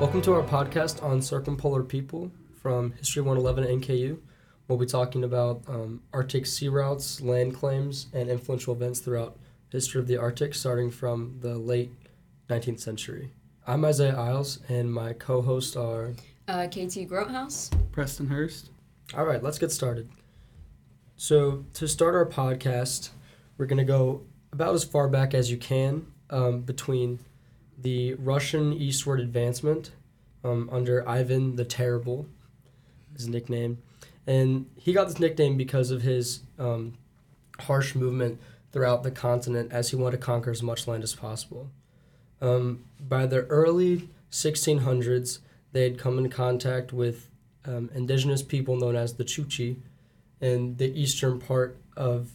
[0.00, 2.32] Welcome to our podcast on circumpolar people
[2.62, 4.18] from History 111 at NKU.
[4.66, 9.36] We'll be talking about um, Arctic sea routes, land claims, and influential events throughout
[9.68, 11.92] history of the Arctic, starting from the late
[12.48, 13.32] 19th century.
[13.66, 16.14] I'm Isaiah Isles, and my co-hosts are.
[16.48, 17.68] Uh, KT Grothouse.
[17.92, 18.70] Preston Hurst.
[19.12, 20.08] All right, let's get started.
[21.16, 23.10] So to start our podcast,
[23.58, 27.18] we're gonna go about as far back as you can um, between
[27.82, 29.92] the Russian eastward advancement
[30.44, 32.26] um, under Ivan the Terrible,
[33.14, 33.78] his nickname,
[34.26, 36.94] and he got this nickname because of his um,
[37.60, 38.40] harsh movement
[38.72, 41.70] throughout the continent as he wanted to conquer as much land as possible.
[42.40, 45.40] Um, by the early 1600s,
[45.72, 47.28] they had come in contact with
[47.64, 49.76] um, indigenous people known as the Chukchi
[50.40, 52.30] in the eastern part of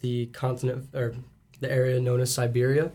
[0.00, 1.14] the continent or
[1.60, 2.92] the area known as Siberia.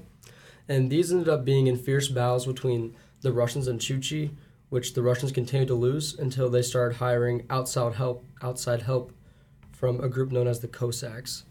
[0.67, 4.31] And these ended up being in fierce battles between the Russians and Chukchi,
[4.69, 9.13] which the Russians continued to lose until they started hiring outside help outside help
[9.71, 11.43] from a group known as the Cossacks.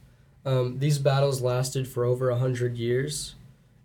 [0.45, 3.35] Um, these battles lasted for over a hundred years,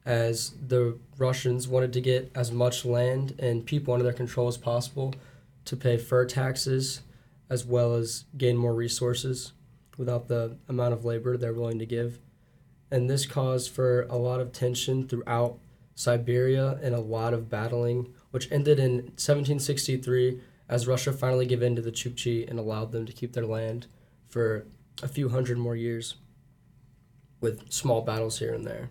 [0.05, 4.57] as the Russians wanted to get as much land and people under their control as
[4.57, 5.13] possible
[5.65, 7.01] to pay fur taxes,
[7.49, 9.51] as well as gain more resources
[9.97, 12.19] without the amount of labor they're willing to give.
[12.89, 15.59] And this caused for a lot of tension throughout
[15.95, 20.39] Siberia and a lot of battling, which ended in 1763
[20.69, 23.87] as Russia finally gave in to the Chukchi and allowed them to keep their land
[24.27, 24.65] for
[25.01, 26.15] a few hundred more years
[27.41, 28.89] with small battles here and there.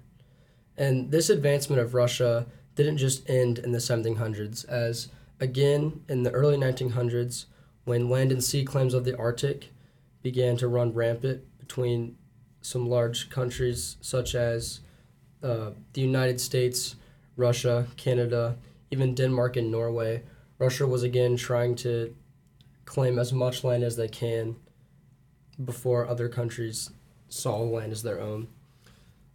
[0.76, 5.08] And this advancement of Russia didn't just end in the 1700s, as
[5.40, 7.46] again in the early 1900s,
[7.84, 9.72] when land and sea claims of the Arctic
[10.22, 12.16] began to run rampant between
[12.66, 14.80] some large countries such as
[15.40, 16.96] uh, the United States,
[17.36, 18.56] Russia, Canada,
[18.90, 20.24] even Denmark and Norway.
[20.58, 22.12] Russia was again trying to
[22.84, 24.56] claim as much land as they can
[25.64, 26.90] before other countries
[27.28, 28.48] saw the land as their own.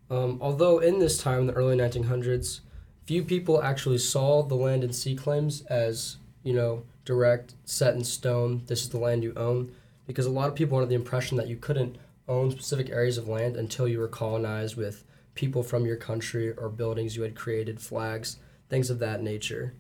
[0.09, 2.59] Um, although in this time, in the early 1900s,
[3.05, 8.03] few people actually saw the land and sea claims as, you know, direct, set in
[8.03, 9.71] stone, this is the land you own,
[10.05, 11.95] because a lot of people wanted the impression that you couldn't
[12.31, 15.03] own specific areas of land until you were colonized with
[15.35, 18.37] people from your country or buildings you had created, flags,
[18.69, 19.73] things of that nature.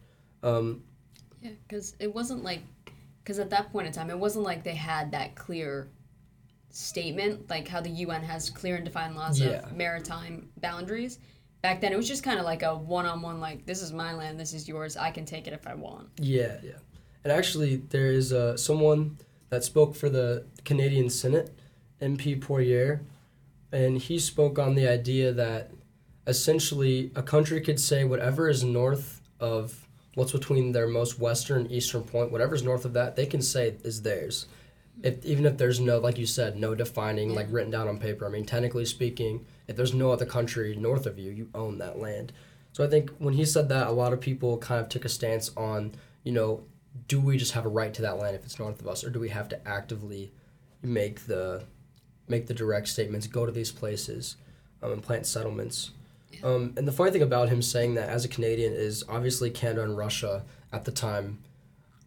[0.43, 0.83] Um,
[1.41, 2.61] Yeah, because it wasn't like,
[3.23, 5.87] because at that point in time, it wasn't like they had that clear
[6.69, 9.49] statement, like how the UN has clear and defined laws Yeah.
[9.65, 11.19] of maritime boundaries.
[11.61, 13.93] Back then, it was just kind of like a one on one, like, this is
[13.93, 16.09] my land, this is yours, I can take it if I want.
[16.19, 16.79] Yeah, yeah.
[17.23, 19.17] And actually, there is uh, someone
[19.49, 21.53] that spoke for the Canadian Senate,
[22.01, 23.01] MP Poirier,
[23.71, 25.71] and he spoke on the idea that
[26.27, 32.03] essentially a country could say whatever is north of what's between their most western eastern
[32.03, 34.47] point, whatever's north of that, they can say is theirs.
[35.03, 38.25] If, even if there's no, like you said, no defining, like written down on paper.
[38.25, 41.97] I mean, technically speaking, if there's no other country north of you, you own that
[41.97, 42.33] land.
[42.73, 45.09] So I think when he said that, a lot of people kind of took a
[45.09, 46.63] stance on, you know,
[47.07, 49.09] do we just have a right to that land if it's north of us, or
[49.09, 50.31] do we have to actively
[50.81, 51.63] make the
[52.27, 54.35] make the direct statements, go to these places,
[54.81, 55.91] um, and plant settlements?
[56.43, 59.83] Um, and the funny thing about him saying that as a Canadian is obviously Canada
[59.83, 61.39] and Russia at the time.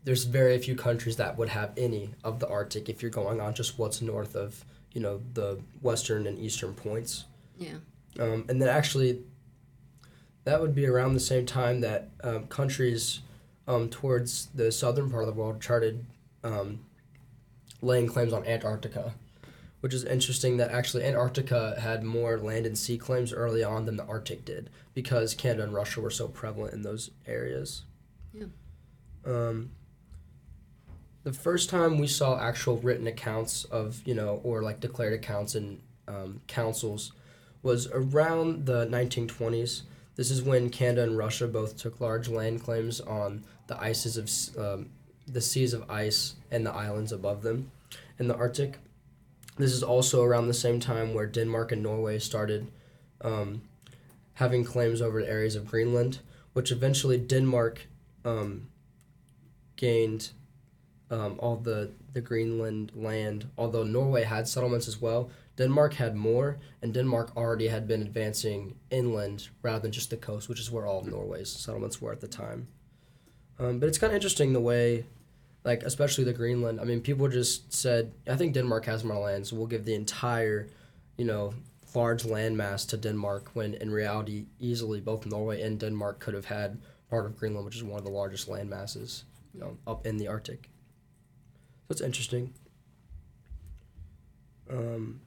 [0.04, 3.54] There's very few countries that would have any of the Arctic if you're going on
[3.54, 7.24] just what's north of you know the western and eastern points.
[7.58, 7.76] Yeah.
[8.18, 9.22] Um, and then actually,
[10.44, 13.20] that would be around the same time that um, countries
[13.66, 16.04] um, towards the southern part of the world started
[16.44, 16.80] um,
[17.82, 19.14] laying claims on Antarctica,
[19.84, 23.98] which is interesting that actually Antarctica had more land and sea claims early on than
[23.98, 27.82] the Arctic did because Canada and Russia were so prevalent in those areas.
[28.32, 28.46] Yeah.
[29.26, 29.72] Um,
[31.22, 35.54] the first time we saw actual written accounts of, you know, or like declared accounts
[35.54, 37.12] in um, councils
[37.62, 39.82] was around the 1920s.
[40.16, 44.56] This is when Canada and Russia both took large land claims on the ices of
[44.58, 44.88] um,
[45.26, 47.70] the seas of ice and the islands above them
[48.18, 48.78] in the Arctic.
[49.56, 52.70] This is also around the same time where Denmark and Norway started
[53.20, 53.62] um,
[54.34, 56.18] having claims over areas of Greenland,
[56.52, 57.86] which eventually Denmark
[58.24, 58.68] um,
[59.76, 60.30] gained
[61.10, 63.48] um, all the, the Greenland land.
[63.56, 68.76] Although Norway had settlements as well, Denmark had more, and Denmark already had been advancing
[68.90, 72.20] inland rather than just the coast, which is where all of Norway's settlements were at
[72.20, 72.66] the time.
[73.58, 75.06] Um, but it's kind of interesting the way,
[75.64, 76.80] like, especially the Greenland.
[76.80, 79.94] I mean, people just said, I think Denmark has more land, so we'll give the
[79.94, 80.68] entire,
[81.16, 81.54] you know,
[81.94, 86.80] large landmass to Denmark, when in reality, easily both Norway and Denmark could have had
[87.08, 89.24] part of Greenland, which is one of the largest land masses,
[89.54, 90.68] you know, up in the Arctic.
[91.86, 92.52] So it's interesting.
[94.70, 95.20] Um,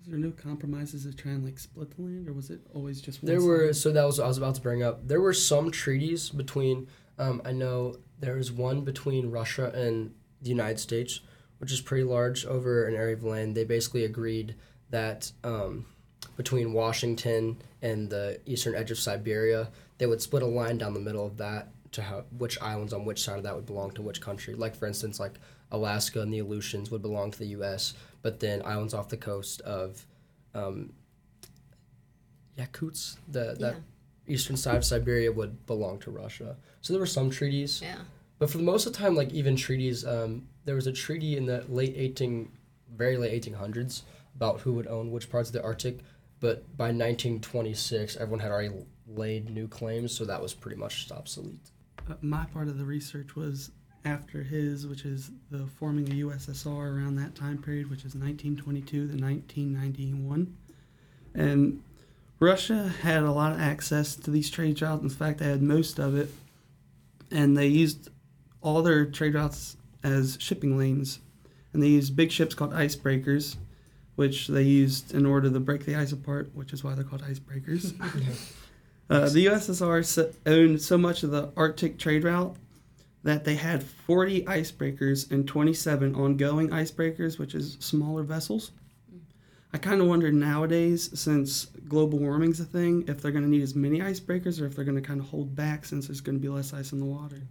[0.00, 3.00] Was there no compromises to try and like split the land, or was it always
[3.00, 3.30] just one?
[3.30, 5.06] There were so that was what I was about to bring up.
[5.06, 6.88] There were some treaties between.
[7.18, 11.20] Um, I know there was one between Russia and the United States,
[11.58, 13.56] which is pretty large over an area of land.
[13.56, 14.54] They basically agreed
[14.90, 15.86] that um,
[16.36, 19.68] between Washington and the eastern edge of Siberia,
[19.98, 23.04] they would split a line down the middle of that to how which islands on
[23.04, 24.54] which side of that would belong to which country.
[24.54, 25.34] Like for instance, like
[25.70, 29.60] Alaska and the Aleutians would belong to the U.S., but then islands off the coast
[29.62, 30.04] of
[30.54, 30.92] um,
[32.58, 33.80] Yakuts, the that Yeah.
[34.28, 36.56] Eastern side of Siberia would belong to Russia.
[36.80, 37.98] So there were some treaties, Yeah.
[38.38, 41.36] but for the most of the time, like even treaties, um, there was a treaty
[41.36, 42.50] in the late eighteen,
[42.96, 44.02] very late eighteen hundreds
[44.34, 45.98] about who would own which parts of the Arctic.
[46.40, 48.74] But by nineteen twenty six, everyone had already
[49.06, 51.70] laid new claims, so that was pretty much just obsolete.
[52.08, 53.70] Uh, my part of the research was
[54.04, 59.08] after his, which is the forming of USSR around that time period, which is 1922
[59.08, 60.56] to 1991.
[61.34, 61.82] And
[62.40, 65.02] Russia had a lot of access to these trade routes.
[65.02, 66.30] In fact, they had most of it.
[67.30, 68.10] And they used
[68.60, 71.20] all their trade routes as shipping lanes.
[71.72, 73.56] And they used big ships called icebreakers,
[74.16, 77.22] which they used in order to break the ice apart, which is why they're called
[77.22, 77.94] icebreakers.
[79.10, 82.54] Uh, the USSR owned so much of the Arctic trade route
[83.22, 88.70] that they had 40 icebreakers and 27 ongoing icebreakers, which is smaller vessels.
[89.72, 93.62] I kind of wonder nowadays, since global warming's a thing, if they're going to need
[93.62, 96.36] as many icebreakers or if they're going to kind of hold back since there's going
[96.36, 97.42] to be less ice in the water.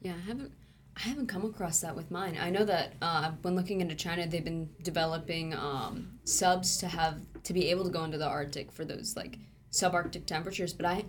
[0.00, 0.52] Yeah, I haven't
[0.96, 2.38] I haven't come across that with mine.
[2.40, 7.20] I know that uh, when looking into China, they've been developing um, subs to have
[7.42, 9.38] to be able to go into the Arctic for those like
[9.72, 10.72] subarctic temperatures.
[10.72, 11.04] But I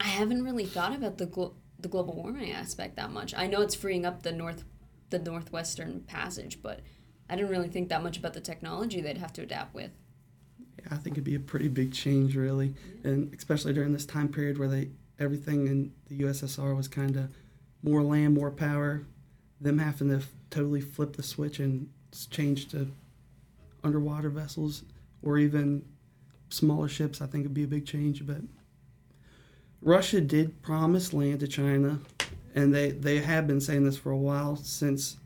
[0.00, 3.34] I haven't really thought about the glo- the global warming aspect that much.
[3.34, 4.64] I know it's freeing up the north
[5.10, 6.80] the northwestern passage, but
[7.28, 9.90] I didn't really think that much about the technology they'd have to adapt with.
[10.78, 14.28] Yeah, I think it'd be a pretty big change, really, and especially during this time
[14.28, 17.30] period where they everything in the USSR was kind of
[17.82, 19.04] more land, more power.
[19.60, 21.88] Them having to f- totally flip the switch and
[22.30, 22.90] change to
[23.82, 24.82] underwater vessels
[25.22, 25.84] or even
[26.50, 28.26] smaller ships, I think would be a big change.
[28.26, 28.42] But
[29.80, 32.00] Russia did promise land to China,
[32.54, 35.16] and they they have been saying this for a while since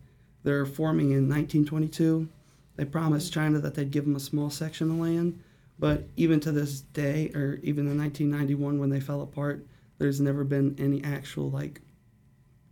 [0.43, 2.29] they're forming in 1922.
[2.77, 5.43] They promised China that they'd give them a small section of land,
[5.79, 9.67] but even to this day, or even in 1991 when they fell apart,
[9.99, 11.81] there's never been any actual like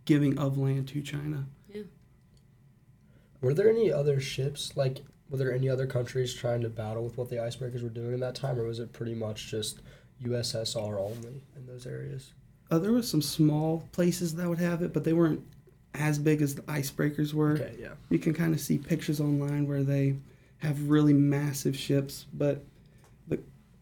[0.05, 1.45] giving of land to China.
[1.69, 1.83] Yeah.
[3.41, 5.03] Were there any other ships like?
[5.29, 8.21] Were there any other countries trying to battle with what the icebreakers were doing in
[8.21, 9.81] that time, or was it pretty much just
[10.23, 12.31] USSR only in those areas?
[12.71, 15.41] Uh, there was some small places that would have it, but they weren't
[15.97, 17.53] as big as the icebreakers were.
[17.53, 17.93] Okay, yeah.
[18.09, 20.15] You can kind of see pictures online where they
[20.59, 22.63] have really massive ships, but
[23.27, 23.39] the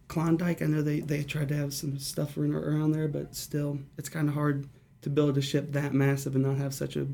[0.08, 4.10] Klondike, I know they, they tried to have some stuff around there, but still, it's
[4.10, 4.68] kind of hard
[5.02, 7.08] to build a ship that massive and not have such a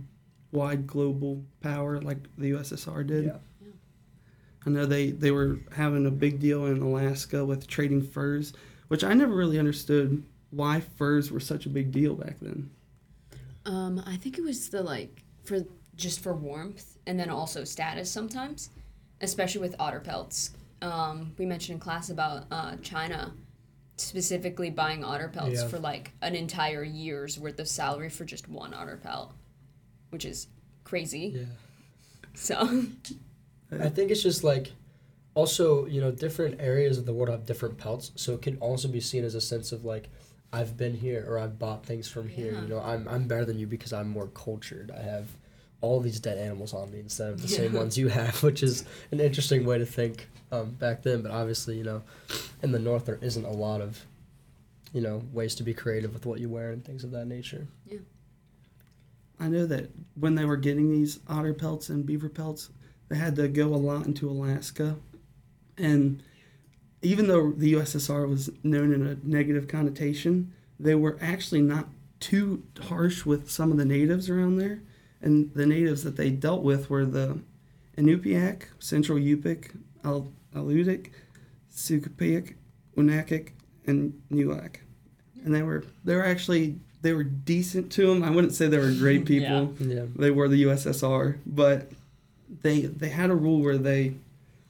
[0.51, 3.25] wide global power like the USSR did.
[3.25, 3.37] Yeah.
[4.65, 8.53] I know they, they were having a big deal in Alaska with trading furs,
[8.89, 12.69] which I never really understood why furs were such a big deal back then.
[13.65, 15.59] Um, I think it was the like for
[15.95, 18.69] just for warmth and then also status sometimes,
[19.21, 20.51] especially with otter pelts.
[20.81, 23.33] Um, we mentioned in class about uh, China
[23.97, 25.67] specifically buying otter pelts Yeah.
[25.67, 29.33] for like an entire year's worth of salary for just one otter pelt,
[30.09, 30.47] which is
[30.83, 31.33] crazy.
[31.35, 31.43] Yeah.
[32.33, 32.83] So
[33.79, 34.71] I think it's just like
[35.35, 38.87] also, you know, different areas of the world have different pelts, so it can also
[38.87, 40.09] be seen as a sense of like
[40.53, 42.53] I've been here or I've bought things from here.
[42.53, 42.61] Yeah.
[42.61, 44.91] You know, I'm I'm better than you because I'm more cultured.
[44.91, 45.27] I have
[45.81, 48.85] all these dead animals on me instead of the same ones you have, which is
[49.11, 51.21] an interesting way to think um, back then.
[51.21, 52.03] But obviously, you know,
[52.61, 54.05] in the north there isn't a lot of,
[54.93, 57.67] you know, ways to be creative with what you wear and things of that nature.
[57.87, 57.99] Yeah.
[59.39, 62.69] I know that when they were getting these otter pelts and beaver pelts,
[63.09, 64.97] they had to go a lot into Alaska.
[65.79, 66.21] And
[67.01, 71.87] even though the USSR was known in a negative connotation, they were actually not
[72.19, 74.81] too harsh with some of the natives around there.
[75.21, 77.39] And the natives that they dealt with were the
[77.97, 81.11] Inupiaq, Central Yupik, Al- Alutiiq,
[81.73, 82.55] Sukapik,
[82.97, 83.49] Unakik,
[83.85, 84.77] and Nuak.
[85.43, 88.23] And they were they were actually they were decent to them.
[88.23, 89.73] I wouldn't say they were great people.
[89.79, 90.05] Yeah.
[90.15, 91.91] They were the USSR, but
[92.61, 94.13] they they had a rule where they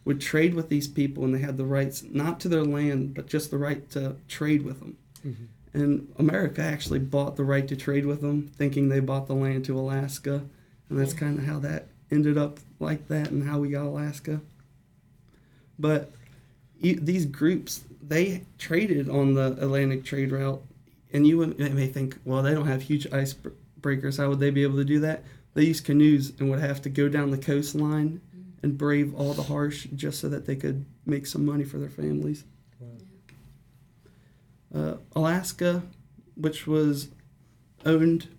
[0.05, 3.27] would trade with these people and they had the rights not to their land but
[3.27, 4.97] just the right to trade with them.
[5.25, 5.35] Mhm.
[5.73, 9.63] And America actually bought the right to trade with them, thinking they bought the land
[9.65, 10.43] to Alaska.
[10.89, 14.41] And that's kind of how that ended up like that and how we got Alaska.
[15.79, 16.11] But
[16.81, 20.61] e- these groups, they traded on the Atlantic trade route.
[21.13, 24.17] And you may think, well, they don't have huge icebreakers.
[24.17, 25.23] How would they be able to do that?
[25.53, 28.21] They used canoes and would have to go down the coastline
[28.63, 31.89] and brave all the harsh just so that they could make some money for their
[31.89, 32.43] families.
[34.73, 35.83] Uh, Alaska,
[36.35, 37.09] which was
[37.85, 38.29] owned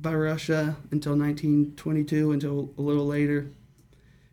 [0.00, 3.50] by Russia until 1922, until a little later,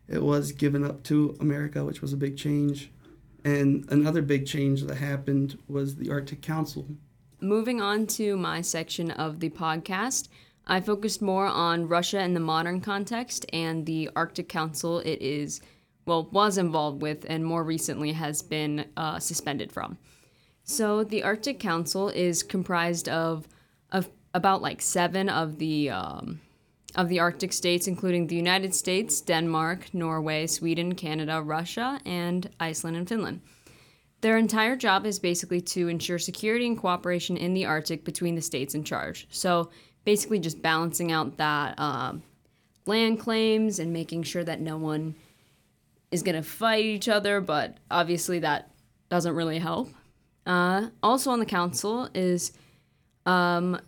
[0.08, 2.90] it was given up to America, which was a big change.
[3.44, 6.86] And another big change that happened was the Arctic Council.
[7.40, 10.28] Moving on to my section of the podcast,
[10.66, 15.60] I focused more on Russia in the modern context and the Arctic Council it is,
[16.06, 19.96] well, was involved with and more recently has been uh, suspended from.
[20.64, 23.46] So the Arctic Council is comprised of,
[23.92, 26.40] of about like seven of the um,
[26.96, 32.96] of the Arctic states, including the United States, Denmark, Norway, Sweden, Canada, Russia, and Iceland
[32.96, 33.42] and Finland.
[34.22, 38.40] Their entire job is basically to ensure security and cooperation in the Arctic between the
[38.40, 39.26] states in charge.
[39.30, 39.70] So
[40.06, 42.22] basically, just balancing out that um,
[42.86, 45.14] land claims and making sure that no one
[46.10, 48.70] is going to fight each other, but obviously that
[49.10, 49.90] doesn't really help.
[50.46, 52.52] Uh, also on the council is
[53.26, 53.78] um,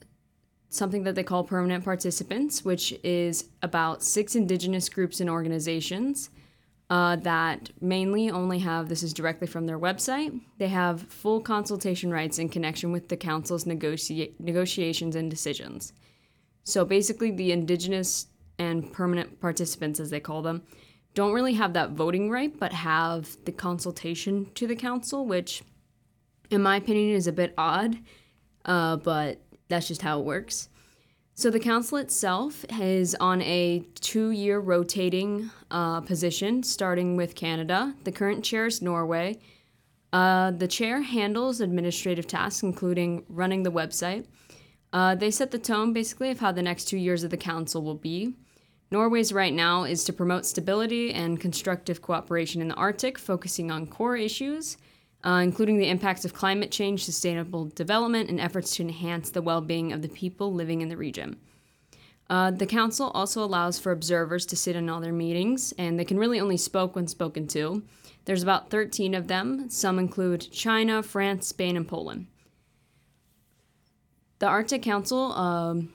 [0.68, 6.30] something that they call permanent participants, which is about six indigenous groups and organizations
[6.90, 10.40] uh, that mainly only have this is directly from their website.
[10.58, 15.92] They have full consultation rights in connection with the council's negotia- negotiations and decisions.
[16.68, 18.26] So basically, the indigenous
[18.58, 20.62] and permanent participants, as they call them,
[21.14, 25.62] don't really have that voting right, but have the consultation to the council, which
[26.50, 27.98] in my opinion, is a bit odd,
[28.64, 30.68] uh, but that's just how it works.
[31.34, 37.94] So the council itself is on a two-year rotating uh, position, starting with Canada.
[38.04, 39.38] The current chair is Norway.
[40.12, 44.26] Uh, the chair handles administrative tasks, including running the website.
[44.92, 47.83] Uh, they set the tone, basically, of how the next two years of the council
[47.83, 48.35] will be.
[48.90, 53.87] Norway's right now is to promote stability and constructive cooperation in the Arctic, focusing on
[53.87, 54.78] core issues
[55.25, 59.61] uh, including the impacts of climate change, sustainable development, and efforts to enhance the well
[59.61, 61.37] being of the people living in the region.
[62.30, 66.04] Uh, the council also allows for observers to sit in all their meetings, and they
[66.04, 67.83] can really only spoke when spoken to.
[68.26, 69.71] There's about 13 of them.
[69.71, 72.26] Some include China, France, Spain, and Poland.
[74.38, 75.92] The Arctic Council, um,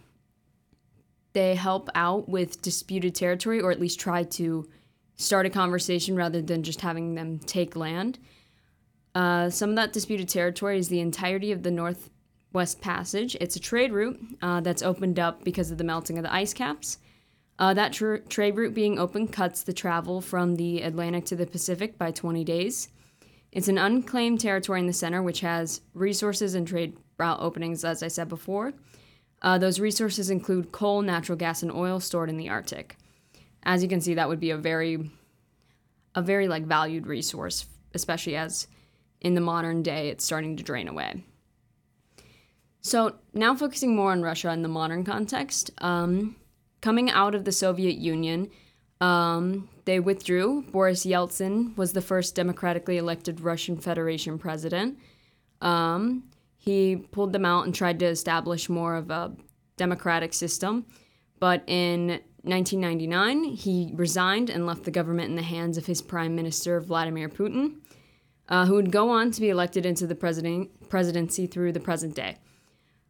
[1.33, 4.67] they help out with disputed territory, or at least try to
[5.15, 8.19] start a conversation rather than just having them take land.
[9.15, 13.37] Uh, some of that disputed territory is the entirety of the Northwest Passage.
[13.39, 16.53] It's a trade route uh, that's opened up because of the melting of the ice
[16.53, 16.97] caps.
[17.59, 21.45] Uh, that tr- trade route being open cuts the travel from the Atlantic to the
[21.45, 22.89] Pacific by 20 days.
[23.51, 28.03] It's an unclaimed territory in the center, which has resources and trade route openings, as
[28.03, 28.73] I said before.
[29.41, 32.97] Uh, those resources include coal, natural gas, and oil stored in the Arctic.
[33.63, 35.11] As you can see, that would be a very,
[36.15, 38.67] a very like valued resource, especially as
[39.21, 41.23] in the modern day, it's starting to drain away.
[42.81, 46.35] So, now focusing more on Russia in the modern context, um,
[46.81, 48.49] coming out of the Soviet Union,
[48.99, 50.63] um, they withdrew.
[50.71, 54.99] Boris Yeltsin was the first democratically elected Russian Federation president.
[55.61, 56.23] Um,
[56.63, 59.33] he pulled them out and tried to establish more of a
[59.75, 60.85] democratic system.
[61.39, 66.35] But in 1999, he resigned and left the government in the hands of his prime
[66.35, 67.81] minister, Vladimir Putin
[68.49, 72.15] uh, who would go on to be elected into the president, presidency through the present
[72.15, 72.37] day.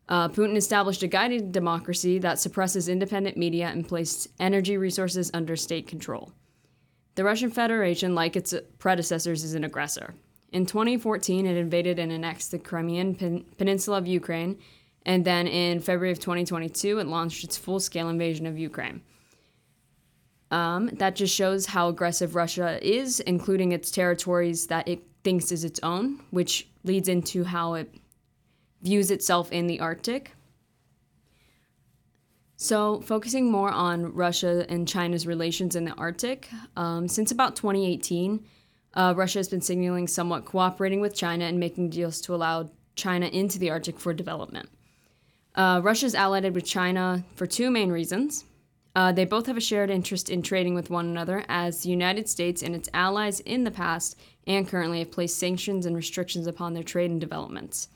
[0.10, 5.55] Uh, Putin established a guided democracy that suppresses independent media and placed energy resources under
[5.55, 6.31] state control.
[7.15, 10.13] The Russian Federation, like its predecessors, is an aggressor.
[10.53, 14.60] In 2014, it invaded and annexed the Crimean pen- peninsula of Ukraine,
[15.03, 19.01] and then in February of 2022, it launched its full scale invasion of Ukraine.
[20.51, 25.63] Um, that just shows how aggressive Russia is, including its territories that it thinks is
[25.63, 27.91] its own, which leads into how it
[28.83, 30.36] views itself in the Arctic.
[32.57, 38.45] So, focusing more on Russia and China's relations in the Arctic, um, since about 2018,
[38.94, 43.26] uh, Russia has been signaling somewhat cooperating with China and making deals to allow China
[43.28, 44.70] into the Arctic for development.
[45.56, 48.46] Uh, Russia is allied with China for two main reasons.
[48.96, 52.30] Uh, they both have a shared interest in trading with one another, as the United
[52.30, 56.74] States and its allies in the past and currently have placed sanctions and restrictions upon
[56.74, 57.88] their trade and developments.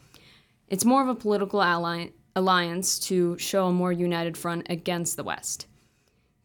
[0.67, 5.23] It's more of a political ally- alliance to show a more united front against the
[5.23, 5.67] West.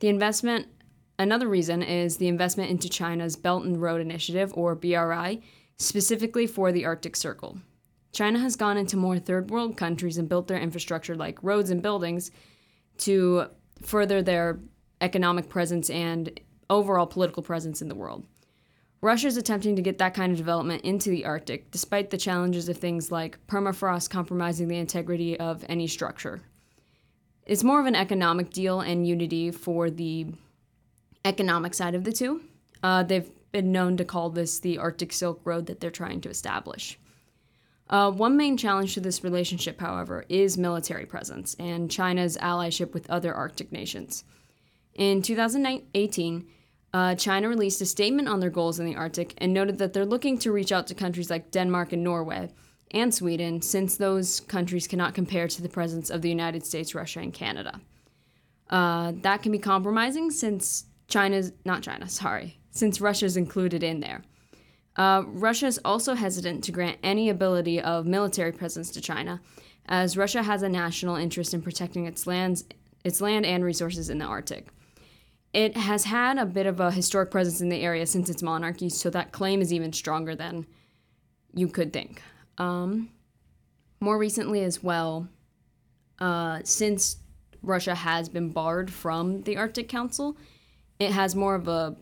[0.00, 0.66] The investment,
[1.18, 5.42] another reason, is the investment into China's Belt and Road Initiative, or BRI,
[5.76, 7.58] specifically for the Arctic Circle.
[8.12, 11.82] China has gone into more third world countries and built their infrastructure like roads and
[11.82, 12.30] buildings
[12.98, 13.46] to
[13.82, 14.60] further their
[15.00, 18.24] economic presence and overall political presence in the world.
[19.00, 22.68] Russia is attempting to get that kind of development into the Arctic, despite the challenges
[22.68, 26.40] of things like permafrost compromising the integrity of any structure.
[27.44, 30.26] It's more of an economic deal and unity for the
[31.24, 32.42] economic side of the two.
[32.82, 36.30] Uh, they've been known to call this the Arctic Silk Road that they're trying to
[36.30, 36.98] establish.
[37.88, 43.10] Uh, one main challenge to this relationship, however, is military presence and China's allyship with
[43.10, 44.24] other Arctic nations.
[44.94, 46.46] In 2018,
[46.94, 50.06] uh, China released a statement on their goals in the Arctic and noted that they're
[50.06, 52.50] looking to reach out to countries like Denmark and Norway
[52.90, 57.20] and Sweden, since those countries cannot compare to the presence of the United States, Russia,
[57.20, 57.80] and Canada.
[58.68, 64.22] Uh, that can be compromising since China's, not China, sorry, since Russia's included in there.
[64.96, 69.38] Uh, Russia is also hesitant to grant any ability of military presence to China,
[69.84, 72.64] as Russia has a national interest in protecting its lands,
[73.04, 74.68] its land and resources in the Arctic.
[75.52, 78.88] It has had a bit of a historic presence in the area since its monarchy,
[78.88, 80.66] so that claim is even stronger than
[81.52, 82.22] you could think.
[82.56, 83.10] Um,
[84.00, 85.28] more recently, as well,
[86.20, 87.18] uh, since
[87.60, 90.38] Russia has been barred from the Arctic Council,
[91.02, 91.96] it has more of a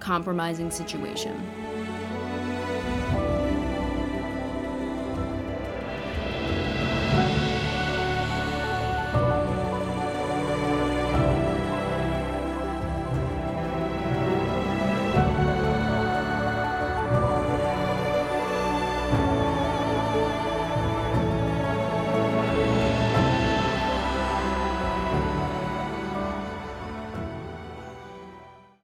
[0.00, 1.34] compromising situation.